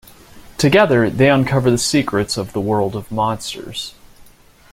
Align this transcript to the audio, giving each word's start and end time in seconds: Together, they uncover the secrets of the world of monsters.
Together, 0.57 1.11
they 1.11 1.29
uncover 1.29 1.69
the 1.69 1.77
secrets 1.77 2.35
of 2.35 2.53
the 2.53 2.59
world 2.59 2.95
of 2.95 3.11
monsters. 3.11 3.93